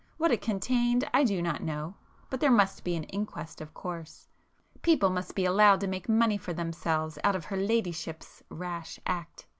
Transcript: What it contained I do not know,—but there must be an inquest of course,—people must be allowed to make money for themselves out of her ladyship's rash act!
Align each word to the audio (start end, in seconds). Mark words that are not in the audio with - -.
What 0.17 0.31
it 0.31 0.41
contained 0.41 1.07
I 1.13 1.23
do 1.23 1.43
not 1.43 1.61
know,—but 1.61 2.39
there 2.39 2.49
must 2.49 2.83
be 2.83 2.95
an 2.95 3.03
inquest 3.03 3.61
of 3.61 3.75
course,—people 3.75 5.11
must 5.11 5.35
be 5.35 5.45
allowed 5.45 5.79
to 5.81 5.87
make 5.87 6.09
money 6.09 6.39
for 6.39 6.53
themselves 6.55 7.19
out 7.23 7.35
of 7.35 7.45
her 7.45 7.55
ladyship's 7.57 8.41
rash 8.49 8.99
act! 9.05 9.45